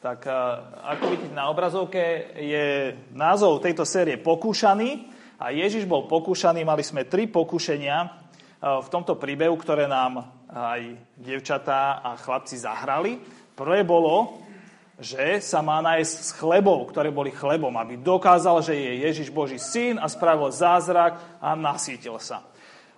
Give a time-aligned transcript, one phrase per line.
[0.00, 0.24] Tak
[0.80, 6.64] ako vidíte na obrazovke, je názov tejto série Pokúšaný a Ježiš bol pokúšaný.
[6.64, 8.08] Mali sme tri pokušenia
[8.80, 13.20] v tomto príbehu, ktoré nám aj devčatá a chlapci zahrali.
[13.52, 14.40] Prvé bolo,
[14.96, 19.60] že sa má nájsť s chlebou, ktoré boli chlebom, aby dokázal, že je Ježiš Boží
[19.60, 22.40] syn a spravil zázrak a nasítil sa.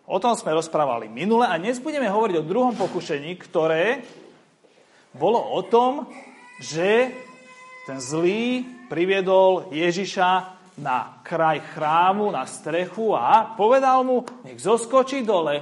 [0.06, 4.06] O tom sme rozprávali minule a dnes budeme hovoriť o druhom pokušení, ktoré
[5.10, 6.06] bolo o tom,
[6.62, 7.10] že
[7.82, 10.30] ten zlý priviedol Ježiša
[10.78, 15.60] na kraj chrámu, na strechu a povedal mu, nech zoskočí dole,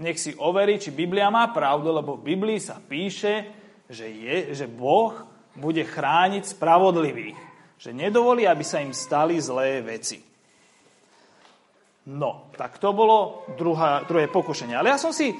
[0.00, 3.52] nech si overí, či Biblia má pravdu, lebo v Biblii sa píše,
[3.92, 5.12] že, je, že Boh
[5.52, 7.38] bude chrániť spravodlivých.
[7.76, 10.31] Že nedovolí, aby sa im stali zlé veci.
[12.02, 14.74] No, tak to bolo druhá, druhé pokušenie.
[14.74, 15.36] Ale ja som si e,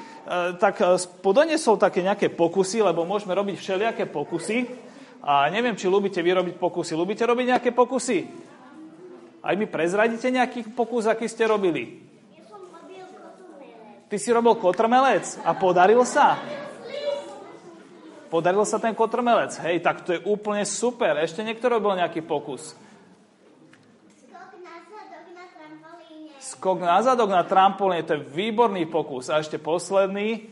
[0.63, 4.71] tak e, podonesol také nejaké pokusy, lebo môžeme robiť všelijaké pokusy.
[5.27, 6.95] A neviem, či ľúbite vy robiť pokusy.
[6.95, 8.19] Ľúbite robiť nejaké pokusy?
[9.43, 11.99] Aj mi prezradíte nejaký pokus, aký ste robili?
[14.07, 16.39] Ty si robil kotrmelec a podaril sa?
[18.31, 19.59] Podaril sa ten kotrmelec.
[19.67, 21.19] Hej, tak to je úplne super.
[21.19, 22.79] Ešte niekto robil nejaký pokus.
[26.43, 29.31] Skok na zadok na trampolíne, to je výborný pokus.
[29.31, 30.51] A ešte posledný.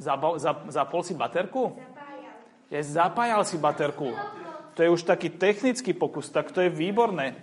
[0.00, 0.40] Zapal,
[0.72, 1.76] zapol si baterku?
[1.76, 2.32] Zapájal.
[2.72, 4.16] Je, zapájal si baterku.
[4.76, 7.36] To je už taký technický pokus, tak to je výborné.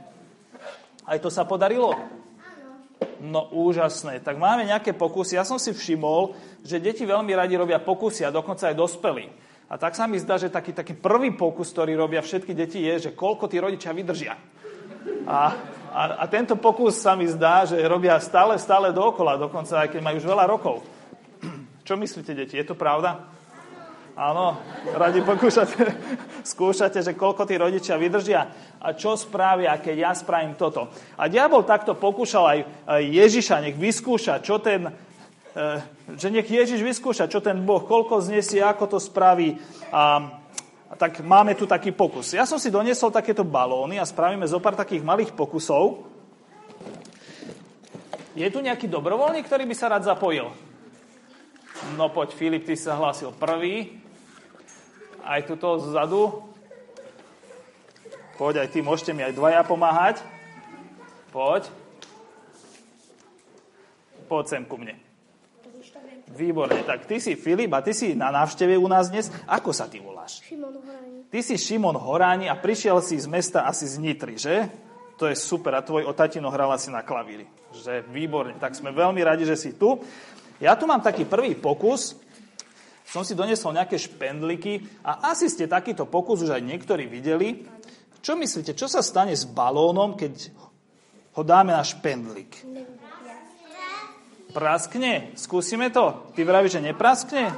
[1.06, 1.94] Aj to sa podarilo?
[3.22, 4.22] No úžasné.
[4.22, 5.38] Tak máme nejaké pokusy.
[5.38, 6.34] Ja som si všimol,
[6.66, 9.26] že deti veľmi radi robia pokusy a dokonca aj dospelí.
[9.70, 13.10] A tak sa mi zdá, že taký, taký prvý pokus, ktorý robia všetky deti, je,
[13.10, 14.38] že koľko tí rodičia vydržia.
[15.26, 15.58] A
[15.94, 20.02] a, a tento pokus sa mi zdá, že robia stále, stále dookola, dokonca aj keď
[20.02, 20.76] majú už veľa rokov.
[21.88, 22.58] Čo myslíte, deti?
[22.58, 23.30] Je to pravda?
[24.14, 24.62] Áno,
[24.94, 25.90] radi pokúšate,
[26.54, 28.46] skúšate, že koľko tí rodičia vydržia
[28.78, 30.94] a čo spravia, keď ja spravím toto.
[31.18, 32.60] A diabol takto pokúšal aj
[33.10, 35.62] Ježiša, nech vyskúša, čo ten, e,
[36.14, 39.58] že nech Ježiš vyskúša, čo ten Boh, koľko znesie, ako to spraví.
[39.90, 40.43] A
[40.98, 42.34] tak máme tu taký pokus.
[42.34, 46.06] Ja som si doniesol takéto balóny a spravíme zo pár takých malých pokusov.
[48.34, 50.50] Je tu nejaký dobrovoľník, ktorý by sa rád zapojil?
[51.94, 54.02] No poď, Filip, ty sa hlásil prvý.
[55.22, 56.42] Aj tuto zadu.
[58.42, 60.26] Poď, aj ty, môžete mi aj dvaja pomáhať.
[61.30, 61.70] Poď.
[64.26, 64.98] Poď sem ku mne.
[66.32, 69.28] Výborne, tak ty si Filip a ty si na návšteve u nás dnes.
[69.44, 70.40] Ako sa ty voláš?
[70.48, 71.28] Šimon Horáni.
[71.28, 74.72] Ty si Šimon Horáni a prišiel si z mesta asi z Nitry, že?
[75.20, 77.46] To je super a tvoj otatino hral asi na klavíri.
[77.76, 80.00] Že výborne, tak sme veľmi radi, že si tu.
[80.64, 82.16] Ja tu mám taký prvý pokus.
[83.04, 87.68] Som si donesol nejaké špendliky a asi ste takýto pokus už aj niektorí videli.
[88.24, 90.50] Čo myslíte, čo sa stane s balónom, keď
[91.36, 92.64] ho dáme na špendlik?
[94.54, 95.34] Praskne?
[95.34, 96.30] Skúsime to.
[96.38, 97.50] Ty vravíš, že nepraskne?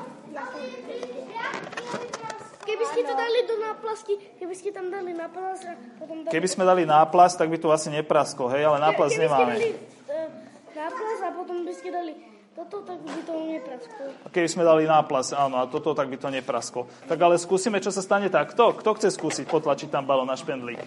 [2.65, 6.31] Keby ste to dali do náplasti, keby ste tam dali náplast a potom dali...
[6.31, 9.53] Keby sme dali náplast, tak by to asi neprasklo, hej, ale náplast keby nemáme.
[9.53, 10.29] Keby ste dali uh,
[10.73, 12.13] náplast a potom by ste dali
[12.55, 14.05] toto, tak by to neprasklo.
[14.23, 16.87] A keby sme dali náplast, áno, a toto, tak by to neprasklo.
[17.05, 18.71] Tak ale skúsime, čo sa stane takto.
[18.71, 20.79] Kto chce skúsiť potlačiť tam balón na špendlík?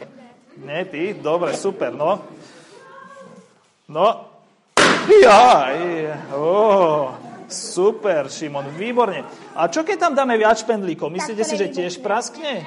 [0.64, 1.12] Nie, ty?
[1.12, 2.25] Dobre, super, no.
[3.88, 4.04] No,
[5.24, 5.80] Jaj,
[6.36, 7.16] oh,
[7.48, 9.24] super, Šimon, výborne.
[9.56, 11.08] A čo keď tam dáme viac špendlíkov?
[11.08, 12.64] Myslíte si, že tiež praskne?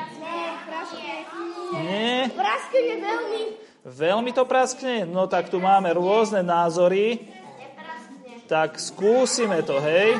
[1.71, 2.27] Nie.
[2.33, 3.43] Praskne veľmi.
[3.81, 5.05] Veľmi to praskne?
[5.05, 7.29] No tak tu máme rôzne názory.
[8.49, 10.19] Tak skúsime to, hej.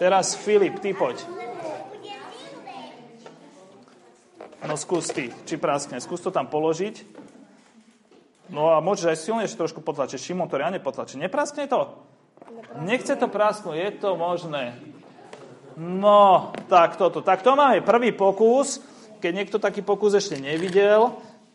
[0.00, 1.22] Teraz Filip, ty poď.
[4.64, 6.00] No skús ty, či praskne.
[6.00, 7.20] Skús to tam položiť.
[8.50, 10.18] No a môžeš aj silnejšie trošku potlačiť.
[10.18, 11.16] Šimon to reálne potlačí.
[11.16, 11.94] Nepraskne to?
[12.82, 14.74] Nechce to prasknúť, je to možné.
[15.78, 17.22] No, tak toto.
[17.22, 18.82] Tak to máme prvý pokus.
[19.22, 21.12] Keď niekto taký pokus ešte nevidel,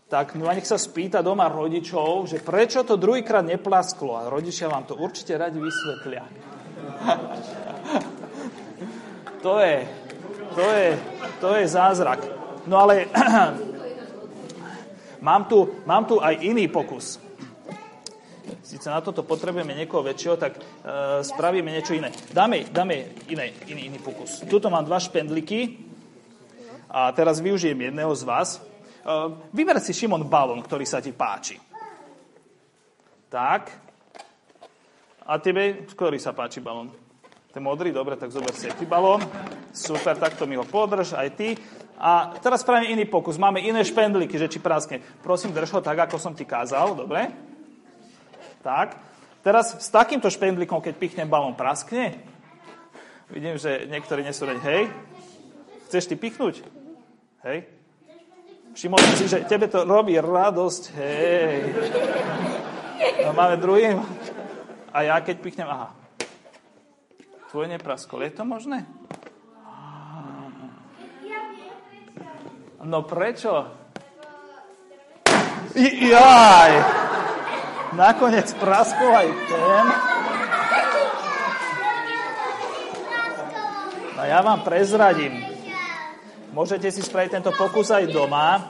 [0.08, 4.22] tak nech sa spýta doma rodičov, že prečo to druhýkrát neplasklo.
[4.22, 6.24] A rodičia vám to určite radi vysvetlia.
[9.46, 9.88] to je,
[10.54, 11.00] to je,
[11.42, 12.22] to je zázrak.
[12.70, 13.10] No ale
[15.26, 17.18] Mám tu, mám tu aj iný pokus.
[18.62, 22.14] Sice na toto potrebujeme niekoho väčšieho, tak uh, spravíme niečo iné.
[22.30, 24.46] Dáme, dáme iné, iný, iný pokus.
[24.46, 25.82] Tuto mám dva špendliky
[26.94, 28.62] a teraz využijem jedného z vás.
[29.02, 31.58] Uh, vyber si, Šimon, balón, ktorý sa ti páči.
[33.34, 33.74] Tak.
[35.26, 36.94] A tebe, ktorý sa páči balón?
[37.50, 39.26] Ten modrý, dobre, tak zober si ty balón.
[39.74, 41.58] Super, takto mi ho podrž, aj ty.
[41.96, 43.40] A teraz spravím iný pokus.
[43.40, 45.00] Máme iné špendliky, že či praskne.
[45.24, 47.32] Prosím, drž ho tak, ako som ti kázal, dobre?
[48.60, 49.00] Tak.
[49.46, 52.18] Teraz s takýmto špendlikom, keď pichnem balón, praskne?
[53.30, 54.60] Vidím, že niektorí nesú reď.
[54.66, 54.82] Hej?
[55.88, 56.66] Chceš ty pichnúť?
[57.46, 57.70] Hej?
[58.76, 60.84] Všimol si, že tebe to robí radosť.
[61.00, 61.56] Hej.
[63.24, 63.96] No, máme druhý.
[64.92, 65.96] A ja keď pichnem, aha.
[67.54, 68.26] Tvoj nepraskol.
[68.28, 68.84] Je to možné?
[72.86, 73.66] No prečo?
[75.74, 76.74] Jaj!
[77.98, 79.86] Nakoniec praskol aj ten.
[84.14, 85.42] No ja vám prezradím.
[86.54, 88.70] Môžete si spraviť tento pokus aj doma.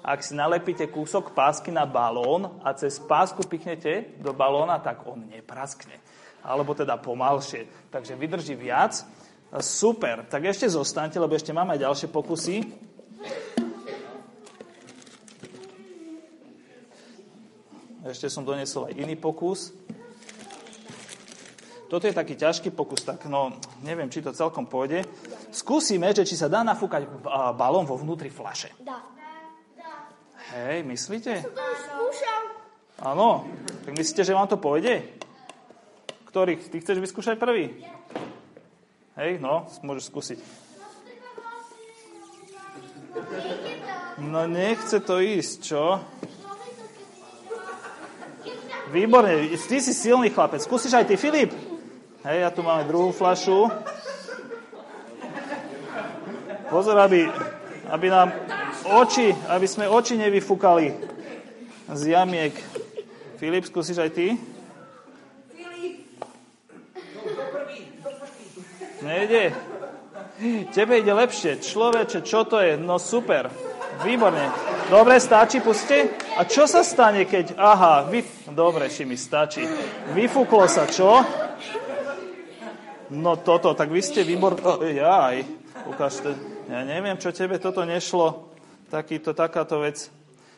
[0.00, 5.28] Ak si nalepíte kúsok pásky na balón a cez pásku pichnete do balóna, tak on
[5.28, 6.00] nepraskne.
[6.40, 7.68] Alebo teda pomalšie.
[7.92, 8.96] Takže vydrží viac.
[9.60, 10.24] Super.
[10.24, 12.56] Tak ešte zostaňte, lebo ešte máme aj ďalšie pokusy.
[18.10, 19.70] Ešte som donesol aj iný pokus.
[21.90, 25.02] Toto je taký ťažký pokus, tak no, neviem, či to celkom pôjde.
[25.50, 27.06] Skúsime, že či sa dá nafúkať
[27.58, 28.70] balón vo vnútri flaše.
[28.78, 29.10] Dá.
[30.50, 31.46] Hej, myslíte?
[31.46, 32.42] Už skúšam.
[33.06, 33.46] Áno.
[33.86, 35.06] Tak myslíte, že vám to pôjde?
[36.26, 36.58] Ktorý?
[36.58, 37.78] Ty chceš vyskúšať prvý?
[39.14, 40.38] Hej, no, môžeš skúsiť.
[44.26, 46.02] No nechce to ísť, čo?
[48.90, 50.66] Výborne, ty si silný chlapec.
[50.66, 51.54] Skúsiš aj ty, Filip?
[52.26, 53.70] Hej, a tu máme druhú flašu.
[56.66, 57.30] Pozor, aby,
[57.86, 58.34] aby nám
[58.90, 60.90] oči, aby sme oči nevyfúkali
[61.86, 62.54] z jamiek.
[63.38, 64.26] Filip, skúsiš aj ty?
[69.00, 69.54] Nejde.
[70.74, 71.62] Tebe ide lepšie.
[71.62, 72.76] Človeče, čo to je?
[72.76, 73.48] No super.
[74.04, 74.69] Výborne.
[74.90, 76.10] Dobre, stačí, puste.
[76.34, 77.54] A čo sa stane, keď...
[77.54, 78.26] Aha, vy...
[78.50, 79.62] Dobre, mi stačí.
[80.10, 81.22] Vyfúklo sa, čo?
[83.14, 84.58] No toto, tak vy ste výbor...
[84.66, 85.46] Oh, jaj,
[85.86, 86.34] ukážte.
[86.66, 88.50] Ja neviem, čo tebe toto nešlo.
[88.90, 90.10] Takýto, takáto vec.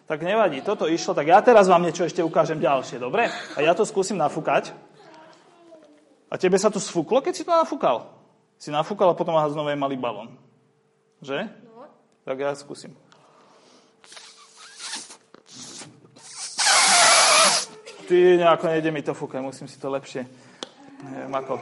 [0.08, 3.28] Tak nevadí, toto išlo, tak ja teraz vám niečo ešte ukážem ďalšie, dobre?
[3.28, 4.72] A ja to skúsim nafúkať.
[6.32, 8.08] A tebe sa to sfúklo, keď si to nafúkal?
[8.56, 10.32] Si nafúkal a potom má znova malý balón.
[11.20, 11.52] Že?
[11.68, 11.84] No.
[12.24, 12.96] Tak ja skúsim.
[18.12, 20.28] Ty, nejako nejde mi to fúkať, musím si to lepšie.
[21.00, 21.56] Neviem ako.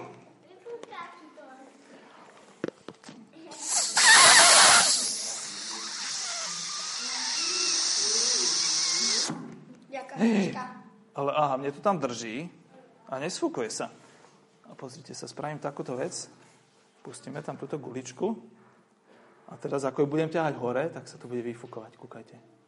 [10.18, 10.50] Hey,
[11.14, 12.50] ale aha, mne to tam drží
[13.06, 13.94] a nesfúkuje sa.
[14.66, 16.26] A pozrite sa, spravím takúto vec.
[17.06, 18.26] Pustíme tam túto guličku.
[19.46, 21.94] A teraz, ako ju budem ťahať hore, tak sa to bude vyfúkovať.
[21.94, 22.59] Kúkajte.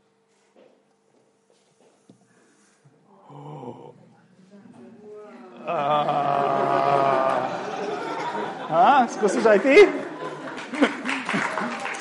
[8.72, 9.76] A, skúsiš aj ty?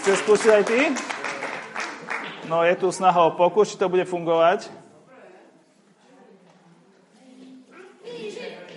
[0.01, 0.79] Chceš skúsiť aj ty?
[2.49, 4.67] No je tu snaha o pokus, či to bude fungovať.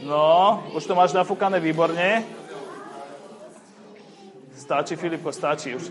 [0.05, 2.29] No, už to máš nafúkané výborne.
[4.53, 5.89] Stačí, Filipko, stačí už.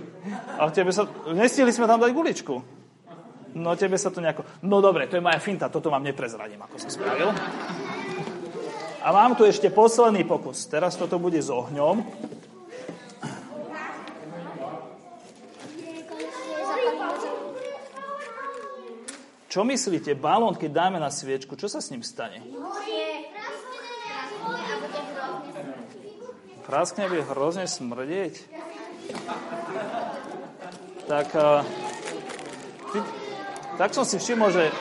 [0.57, 1.09] Ale tebe sa...
[1.33, 2.55] Nestihli sme tam dať guličku.
[3.57, 4.45] No tebe sa to nejako...
[4.65, 7.33] No dobre, to je moja finta, toto vám neprezradím, ako som spravil.
[9.03, 10.63] A mám tu ešte posledný pokus.
[10.63, 12.07] Teraz toto bude s ohňom.
[19.51, 22.41] Čo myslíte, balón, keď dáme na sviečku, čo sa s ním stane?
[26.63, 28.33] Praskne bude hrozne smrdeť.
[31.11, 31.27] Tak
[32.95, 32.99] ty,
[33.75, 34.71] tak som si všimol, že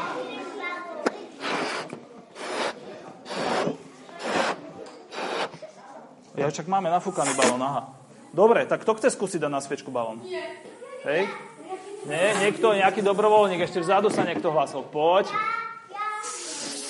[6.42, 7.94] Ja však máme nafúkaný balón, aha.
[8.34, 10.18] Dobre, tak kto chce skúsiť dať na sviečku balón?
[10.26, 10.58] Nie.
[11.06, 11.30] Hej?
[12.02, 14.82] Nie, niekto, nejaký dobrovoľník, ešte vzadu sa niekto hlasil.
[14.82, 15.30] Poď.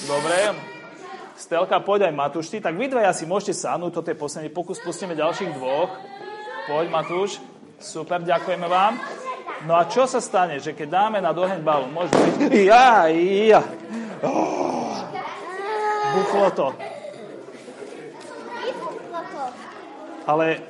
[0.09, 0.57] Dobre.
[1.37, 2.65] Stelka, poď aj Matúš, ty.
[2.65, 5.93] Tak vy dvaja si môžete sánuť, toto je posledný pokus, pustíme ďalších dvoch.
[6.65, 7.45] Poď, Matúš.
[7.77, 8.97] Super, ďakujeme vám.
[9.69, 12.51] No a čo sa stane, že keď dáme na doheň balón, môže byť...
[12.65, 13.61] Ja, ja.
[14.25, 14.97] Oh,
[16.15, 16.67] buchlo to.
[20.23, 20.63] Ale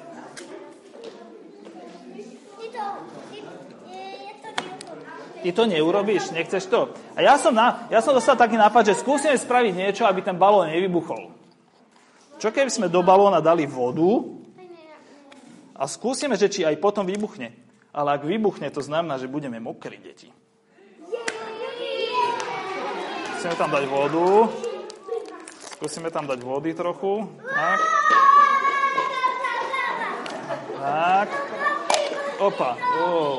[5.42, 6.94] ty to neurobíš, nechceš to.
[7.18, 10.38] A ja som, na, ja som dostal taký nápad, že skúsime spraviť niečo, aby ten
[10.38, 11.34] balón nevybuchol.
[12.38, 14.24] Čo keby sme do balóna dali vodu
[15.76, 17.54] a skúsime, že či aj potom vybuchne.
[17.92, 20.32] Ale ak vybuchne, to znamená, že budeme mokrí deti.
[23.36, 24.48] Skúsime tam dať vodu.
[25.76, 27.26] Skúsime tam dať vody trochu.
[27.42, 27.78] Tak.
[30.82, 31.28] Tak.
[32.42, 32.74] Opa.
[32.98, 33.38] Oh.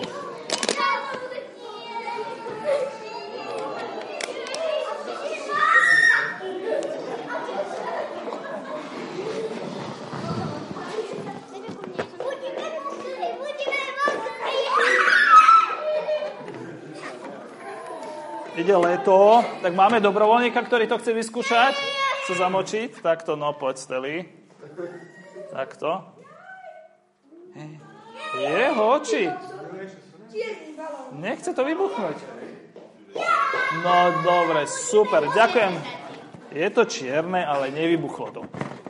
[18.53, 21.75] ide leto, tak máme dobrovoľníka, ktorý to chce vyskúšať?
[22.23, 23.03] Chce zamočiť?
[23.03, 24.23] Takto, no poď, Steli.
[25.51, 26.12] Takto.
[28.33, 29.29] Jeho oči.
[31.13, 32.17] Nechce to vybuchnúť.
[33.85, 33.95] No
[34.25, 35.73] dobre, super, ďakujem.
[36.53, 38.41] Je to čierne, ale nevybuchlo to.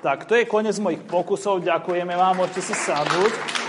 [0.04, 1.64] Tak, to je koniec mojich pokusov.
[1.64, 3.64] Ďakujeme vám, môžete si sadnúť.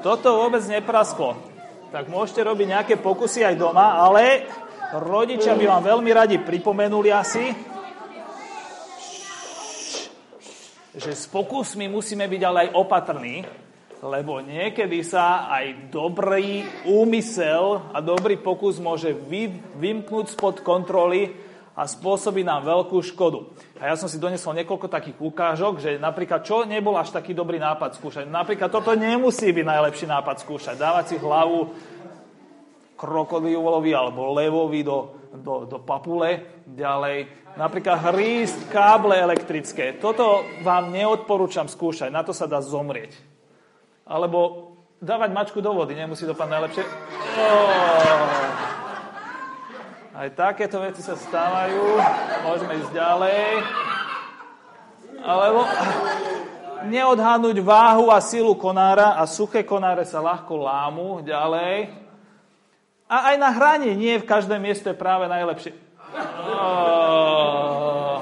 [0.00, 1.49] toto vôbec neprasklo.
[1.90, 4.46] Tak môžete robiť nejaké pokusy aj doma, ale
[4.94, 7.50] rodičia by vám veľmi radi pripomenuli asi,
[10.94, 13.36] že s pokusmi musíme byť ale aj opatrní,
[14.06, 19.50] lebo niekedy sa aj dobrý úmysel a dobrý pokus môže vy,
[19.82, 21.49] vymknúť spod kontroly
[21.80, 23.48] a spôsobí nám veľkú škodu.
[23.80, 27.56] A ja som si donesol niekoľko takých ukážok, že napríklad čo nebol až taký dobrý
[27.56, 28.28] nápad skúšať.
[28.28, 30.76] Napríklad toto nemusí byť najlepší nápad skúšať.
[30.76, 31.72] Dávať si hlavu
[33.00, 36.60] krokodílovi alebo levovi do, do, do papule.
[36.68, 39.96] Ďalej napríklad hrísť káble elektrické.
[39.96, 43.16] Toto vám neodporúčam skúšať, na to sa dá zomrieť.
[44.04, 44.68] Alebo
[45.00, 46.84] dávať mačku do vody, nemusí dopadnúť najlepšie.
[47.40, 48.39] Oh.
[50.20, 51.96] Aj takéto veci sa stávajú.
[52.44, 53.64] Môžeme ísť ďalej.
[55.24, 55.64] Alebo
[56.92, 61.88] neodhadnúť váhu a silu konára a suché konáre sa ľahko lámu ďalej.
[63.08, 65.72] A aj na hranie nie v každé miesto je práve najlepšie.
[66.52, 68.20] Oh.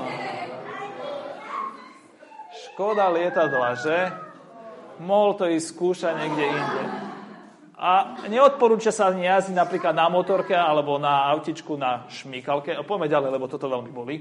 [2.62, 4.14] Škoda lietadla, že?
[5.02, 7.07] Mohol to ísť skúšať niekde inde.
[7.78, 12.74] A neodporúča sa ani jazdiť napríklad na motorke alebo na autičku na šmíkalke.
[12.82, 14.18] Poďme ďalej, lebo toto veľmi boli.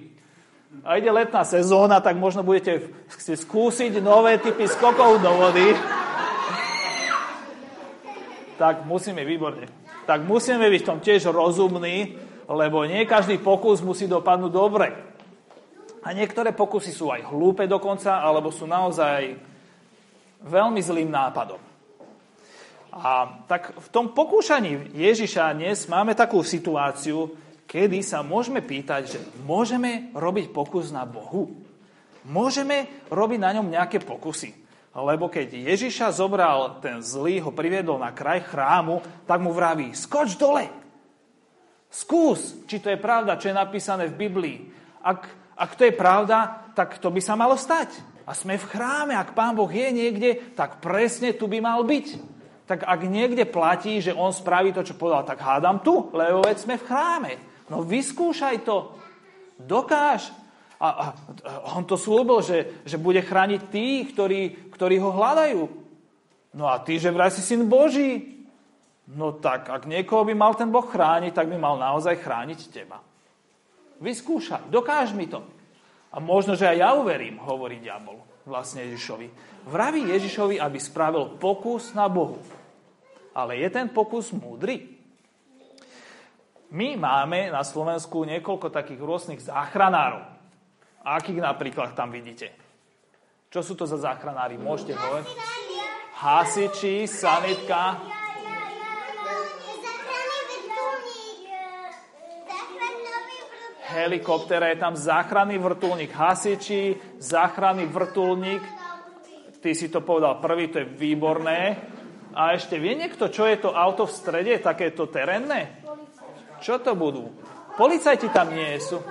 [0.86, 5.74] A ide letná sezóna, tak možno budete chcieť skúsiť nové typy skokov do vody.
[8.62, 9.66] Tak musíme, výborne.
[10.06, 12.14] Tak musíme byť v tom tiež rozumní,
[12.46, 14.94] lebo nie každý pokus musí dopadnúť dobre.
[16.06, 19.34] A niektoré pokusy sú aj hlúpe dokonca, alebo sú naozaj
[20.46, 21.67] veľmi zlým nápadom.
[22.98, 27.30] A tak v tom pokúšaní Ježiša dnes máme takú situáciu,
[27.70, 31.54] kedy sa môžeme pýtať, že môžeme robiť pokus na Bohu?
[32.25, 34.50] Môžeme robiť na ňom nejaké pokusy?
[34.98, 40.34] Lebo keď Ježiša zobral ten zlý, ho priviedol na kraj chrámu, tak mu vraví, skoč
[40.34, 40.66] dole.
[41.94, 44.58] Skús, či to je pravda, čo je napísané v Biblii.
[45.06, 47.94] Ak, ak to je pravda, tak to by sa malo stať.
[48.25, 52.37] A sme v chráme, ak Pán Boh je niekde, tak presne tu by mal byť
[52.68, 56.58] tak ak niekde platí, že on spraví to, čo povedal, tak hádam tu, lebo veď
[56.60, 57.34] sme v chráme.
[57.72, 58.92] No vyskúšaj to.
[59.56, 60.36] Dokáž.
[60.78, 65.64] A, a on to slúbil, že, že bude chrániť tých, ktorí, ktorí ho hľadajú.
[66.54, 68.36] No a ty, že vraj si syn Boží.
[69.08, 73.00] No tak, ak niekoho by mal ten Boh chrániť, tak by mal naozaj chrániť teba.
[74.04, 75.40] Vyskúšaj, dokáž mi to.
[76.12, 79.28] A možno, že aj ja uverím, hovorí diabol vlastne Ježišovi.
[79.72, 82.40] Vraví Ježišovi, aby spravil pokus na Bohu.
[83.38, 84.98] Ale je ten pokus múdry?
[86.74, 90.25] My máme na Slovensku niekoľko takých rôznych záchranárov.
[91.06, 92.50] Akých napríklad tam vidíte?
[93.53, 94.58] Čo sú to za záchranári?
[94.58, 95.27] Môžete hovoriť?
[96.17, 98.01] Hasiči, sanitka.
[103.88, 106.10] Helikoptera je tam záchranný vrtulník.
[106.10, 108.65] Hasiči, záchranný vrtulník.
[109.62, 111.96] Ty si to povedal prvý, to je výborné.
[112.38, 115.82] A ešte vie niekto, čo je to auto v strede, takéto terénne?
[116.62, 117.34] Čo to budú?
[117.74, 119.01] Policajti tam nie sú.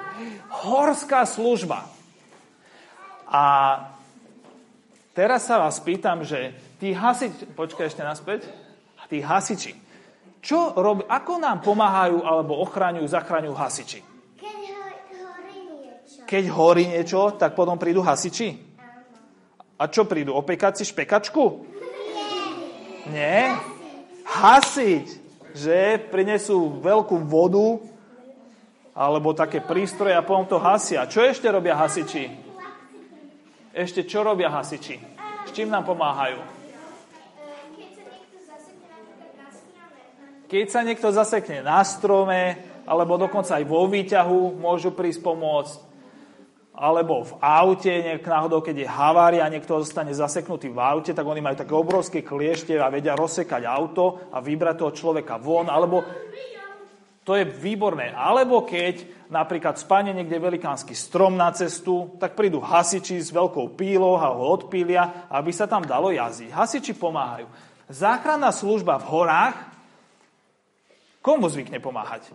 [0.63, 1.91] Horská služba.
[3.27, 3.43] A
[5.11, 8.47] teraz sa vás pýtam, že tí hasiči, počkaj ešte naspäť,
[9.11, 9.75] tí hasiči,
[10.39, 14.01] čo rob, ako nám pomáhajú alebo ochraňujú, zachraňujú hasiči?
[14.39, 14.59] Keď
[15.19, 16.23] horí niečo.
[16.23, 18.55] Keď horí niečo, tak potom prídu hasiči?
[19.83, 20.39] A čo prídu?
[20.39, 21.75] Opekať si špekačku?
[23.11, 23.55] Nie.
[24.27, 25.07] hasiť,
[25.55, 27.79] že prinesú veľkú vodu
[28.97, 31.07] alebo také prístroje a potom to hasia.
[31.07, 32.27] Čo ešte robia hasiči?
[33.77, 34.97] Ešte čo robia hasiči?
[35.47, 36.41] S čím nám pomáhajú?
[40.47, 45.86] Keď sa niekto zasekne na strome, alebo dokonca aj vo výťahu môžu prísť pomôcť
[46.77, 51.25] alebo v aute, nejak náhodou, keď je havária a niekto zostane zaseknutý v aute, tak
[51.25, 56.05] oni majú také obrovské kliešte a vedia rozsekať auto a vybrať toho človeka von, alebo
[57.27, 58.15] to je výborné.
[58.15, 64.15] Alebo keď napríklad spane niekde velikánsky strom na cestu, tak prídu hasiči s veľkou pílou
[64.15, 66.55] a ho odpília, aby sa tam dalo jazdiť.
[66.55, 67.51] Hasiči pomáhajú.
[67.91, 69.57] Záchranná služba v horách,
[71.19, 72.31] komu zvykne pomáhať?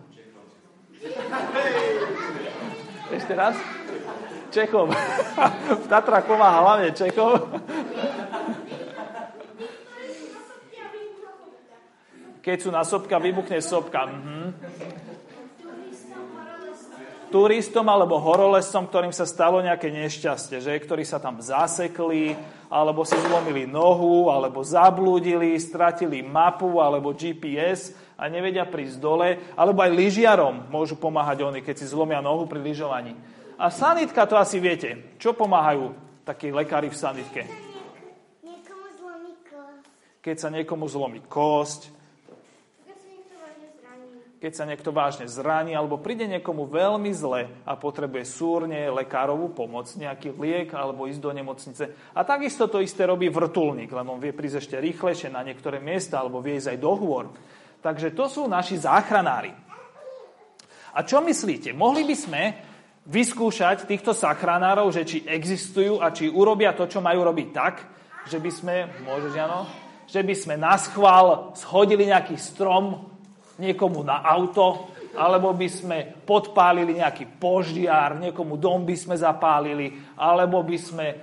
[3.12, 3.56] Ešte raz?
[4.48, 4.88] Čechom.
[5.84, 7.36] V Tatrách pomáha hlavne Čechom.
[12.40, 14.08] Keď sú na sopka, vybuchne sopka.
[14.08, 14.40] Mhm.
[17.32, 20.76] Turistom alebo horolescom, ktorým sa stalo nejaké nešťastie, že?
[20.76, 22.36] ktorí sa tam zasekli,
[22.68, 29.82] alebo si zlomili nohu, alebo zablúdili, stratili mapu alebo GPS a nevedia prísť dole, alebo
[29.82, 33.18] aj lyžiarom môžu pomáhať oni, keď si zlomia nohu pri lyžovaní.
[33.58, 35.18] A sanitka, to asi viete.
[35.18, 35.90] Čo pomáhajú
[36.22, 37.42] takí lekári v sanitke?
[40.22, 41.90] Keď sa niekomu zlomí kosť,
[44.42, 49.86] keď sa niekto vážne zraní, alebo príde niekomu veľmi zle a potrebuje súrne lekárovú pomoc,
[49.94, 51.84] nejaký liek alebo ísť do nemocnice.
[52.10, 56.18] A takisto to isté robí vrtulník, len on vie prísť ešte rýchlejšie na niektoré miesta
[56.18, 57.30] alebo vie ísť aj do hôr.
[57.82, 59.50] Takže to sú naši záchranári.
[60.94, 61.74] A čo myslíte?
[61.74, 62.42] Mohli by sme
[63.10, 67.74] vyskúšať týchto sachranárov, že či existujú a či urobia to, čo majú robiť tak,
[68.30, 69.66] že by sme, môžeš, Jano,
[70.06, 73.10] že by sme na schvál schodili nejaký strom
[73.58, 80.64] niekomu na auto, alebo by sme podpálili nejaký požiar, niekomu dom by sme zapálili, alebo
[80.64, 81.16] by sme e,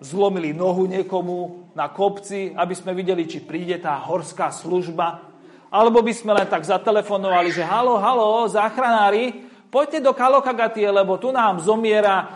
[0.00, 5.27] zlomili nohu niekomu na kopci, aby sme videli, či príde tá horská služba.
[5.68, 11.28] Alebo by sme len tak zatelefonovali, že halo, halo, záchranári, poďte do Kalokagatie, lebo tu
[11.28, 12.26] nám zomiera e,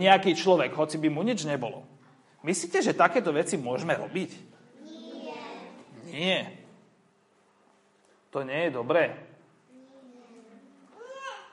[0.00, 1.84] nejaký človek, hoci by mu nič nebolo.
[2.40, 4.30] Myslíte, že takéto veci môžeme robiť?
[4.88, 5.36] Nie.
[6.08, 6.40] Nie.
[8.32, 9.12] To nie je dobré.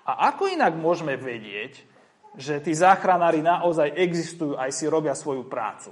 [0.07, 1.83] A ako inak môžeme vedieť,
[2.39, 5.91] že tí záchranári naozaj existujú, aj si robia svoju prácu?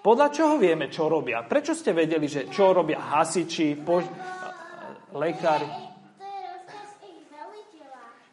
[0.00, 1.44] Podľa čoho vieme, čo robia?
[1.44, 4.08] Prečo ste vedeli, že čo robia hasiči, pož-
[5.12, 5.68] lekári?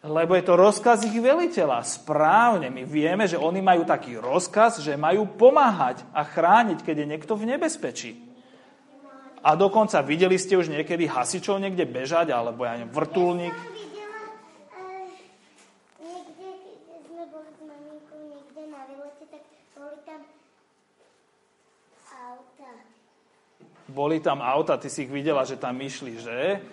[0.08, 1.84] Lebo je to rozkaz ich veliteľa.
[1.84, 7.08] Správne, my vieme, že oni majú taký rozkaz, že majú pomáhať a chrániť, keď je
[7.12, 8.12] niekto v nebezpečí.
[9.44, 13.56] A dokonca videli ste už niekedy hasičov niekde bežať, alebo ja neviem, vrtulník.
[24.08, 26.64] Boli tam auta, ty si ich videla, že tam išli, že?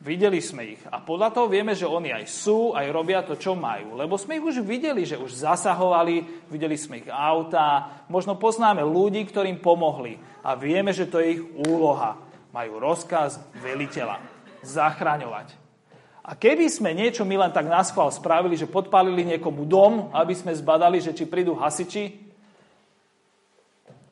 [0.00, 0.80] Videli sme ich.
[0.88, 4.00] A podľa toho vieme, že oni aj sú, aj robia to, čo majú.
[4.00, 9.28] Lebo sme ich už videli, že už zasahovali, videli sme ich autá, možno poznáme ľudí,
[9.28, 10.16] ktorým pomohli.
[10.40, 12.16] A vieme, že to je ich úloha.
[12.48, 14.24] Majú rozkaz veliteľa.
[14.64, 15.52] Zachraňovať.
[16.24, 20.32] A keby sme niečo my len tak na schvál spravili, že podpálili niekomu dom, aby
[20.32, 22.29] sme zbadali, že či prídu hasiči,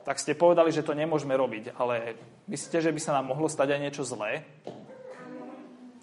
[0.09, 1.77] tak ste povedali, že to nemôžeme robiť.
[1.77, 2.16] Ale
[2.49, 4.40] myslíte, že by sa nám mohlo stať aj niečo zlé?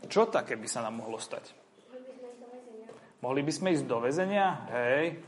[0.06, 1.50] Čo také by sa nám mohlo stať?
[3.26, 4.70] Mohli by sme ísť do väzenia?
[4.70, 5.26] Hej.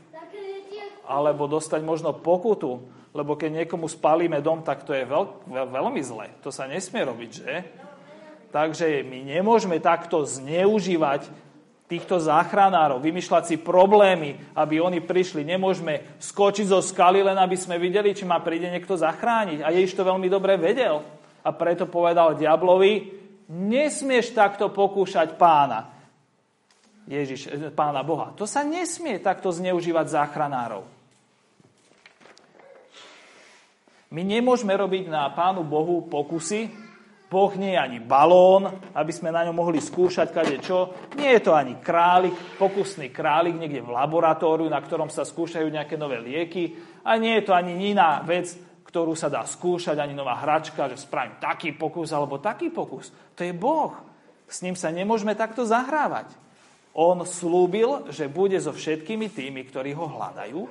[1.10, 6.02] Alebo dostať možno pokutu, lebo keď niekomu spalíme dom, tak to je veľ, veľ, veľmi
[6.06, 6.30] zle.
[6.46, 7.52] To sa nesmie robiť, že?
[8.54, 11.26] Takže my nemôžeme takto zneužívať
[11.88, 15.40] týchto záchranárov, vymýšľať si problémy, aby oni prišli.
[15.42, 19.64] Nemôžeme skočiť zo skaly, len aby sme videli, či ma príde niekto zachrániť.
[19.64, 21.00] A Ježiš to veľmi dobre vedel.
[21.40, 23.08] A preto povedal diablovi,
[23.48, 25.88] nesmieš takto pokúšať pána.
[27.08, 28.36] Ježiš, eh, pána Boha.
[28.36, 30.84] To sa nesmie takto zneužívať záchranárov.
[34.12, 36.87] My nemôžeme robiť na pánu Bohu pokusy.
[37.28, 41.12] Boh nie je ani balón, aby sme na ňom mohli skúšať kade čo.
[41.20, 46.00] Nie je to ani králik, pokusný králik niekde v laboratóriu, na ktorom sa skúšajú nejaké
[46.00, 46.72] nové lieky.
[47.04, 48.48] A nie je to ani iná vec,
[48.88, 53.12] ktorú sa dá skúšať, ani nová hračka, že spravím taký pokus alebo taký pokus.
[53.36, 53.92] To je Boh.
[54.48, 56.32] S ním sa nemôžeme takto zahrávať.
[56.96, 60.64] On slúbil, že bude so všetkými tými, ktorí ho hľadajú,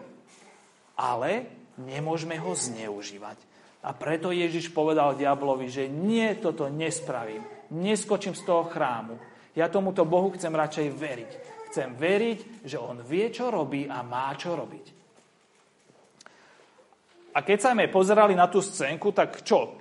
[0.98, 1.46] ale
[1.78, 3.47] nemôžeme ho zneužívať.
[3.88, 7.40] A preto Ježiš povedal diablovi, že nie, toto nespravím.
[7.72, 9.16] Neskočím z toho chrámu.
[9.56, 11.32] Ja tomuto Bohu chcem radšej veriť.
[11.72, 14.86] Chcem veriť, že On vie, čo robí a má čo robiť.
[17.32, 19.80] A keď sa sme pozerali na tú scénku, tak čo?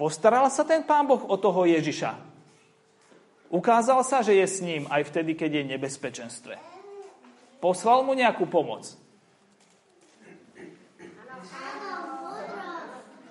[0.00, 2.16] Postaral sa ten pán Boh o toho Ježiša.
[3.52, 6.54] Ukázal sa, že je s ním aj vtedy, keď je v nebezpečenstve.
[7.60, 9.05] Poslal mu nejakú pomoc.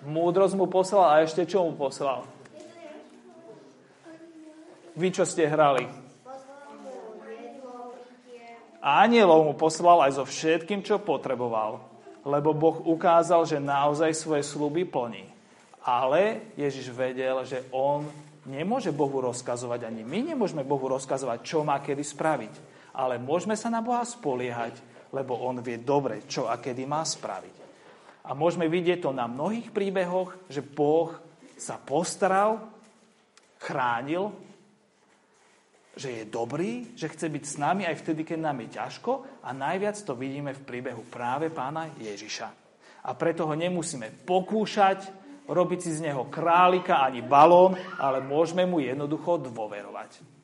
[0.05, 2.29] Múdrosť mu poslal a ešte čo mu poslal?
[4.95, 5.89] Vy, čo ste hrali?
[8.85, 11.81] Anielov mu poslal aj so všetkým, čo potreboval,
[12.21, 15.25] lebo Boh ukázal, že naozaj svoje sluby plní.
[15.81, 18.05] Ale Ježiš vedel, že on
[18.45, 22.53] nemôže Bohu rozkazovať, ani my nemôžeme Bohu rozkazovať, čo má kedy spraviť.
[22.93, 24.77] Ale môžeme sa na Boha spoliehať,
[25.09, 27.64] lebo on vie dobre, čo a kedy má spraviť.
[28.25, 31.13] A môžeme vidieť to na mnohých príbehoch, že Boh
[31.55, 32.57] sa postaral,
[33.61, 34.33] chránil,
[35.95, 39.11] že je dobrý, že chce byť s nami aj vtedy, keď nám je ťažko
[39.47, 42.47] a najviac to vidíme v príbehu práve pána Ježiša.
[43.05, 45.07] A preto ho nemusíme pokúšať,
[45.47, 50.34] robiť si z neho králika ani balón, ale môžeme mu jednoducho dôverovať.